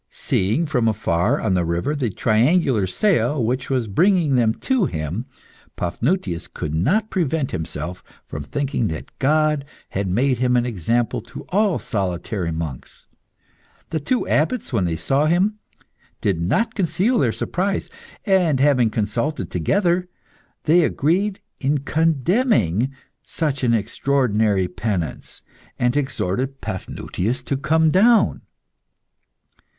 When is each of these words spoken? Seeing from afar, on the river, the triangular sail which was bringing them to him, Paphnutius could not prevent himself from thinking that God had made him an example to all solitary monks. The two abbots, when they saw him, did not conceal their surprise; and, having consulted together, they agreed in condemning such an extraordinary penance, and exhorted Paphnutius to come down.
Seeing 0.09 0.65
from 0.65 0.87
afar, 0.87 1.39
on 1.39 1.53
the 1.53 1.63
river, 1.63 1.93
the 1.95 2.09
triangular 2.09 2.87
sail 2.87 3.45
which 3.45 3.69
was 3.69 3.87
bringing 3.87 4.35
them 4.35 4.55
to 4.55 4.85
him, 4.87 5.27
Paphnutius 5.75 6.47
could 6.47 6.73
not 6.73 7.11
prevent 7.11 7.51
himself 7.51 8.03
from 8.25 8.41
thinking 8.43 8.87
that 8.87 9.15
God 9.19 9.63
had 9.89 10.07
made 10.07 10.39
him 10.39 10.57
an 10.57 10.65
example 10.65 11.21
to 11.21 11.45
all 11.49 11.77
solitary 11.77 12.51
monks. 12.51 13.05
The 13.91 13.99
two 13.99 14.27
abbots, 14.27 14.73
when 14.73 14.85
they 14.85 14.95
saw 14.95 15.27
him, 15.27 15.59
did 16.19 16.41
not 16.41 16.73
conceal 16.73 17.19
their 17.19 17.31
surprise; 17.31 17.87
and, 18.25 18.59
having 18.59 18.89
consulted 18.89 19.51
together, 19.51 20.09
they 20.63 20.83
agreed 20.83 21.41
in 21.59 21.77
condemning 21.77 22.89
such 23.23 23.63
an 23.63 23.75
extraordinary 23.75 24.67
penance, 24.67 25.43
and 25.77 25.95
exhorted 25.95 26.59
Paphnutius 26.59 27.43
to 27.43 27.55
come 27.55 27.91
down. 27.91 28.41